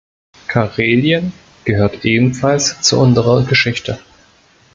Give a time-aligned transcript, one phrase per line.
[0.47, 1.31] Karelien
[1.63, 3.99] gehört ebenfalls zu unserer Geschichte.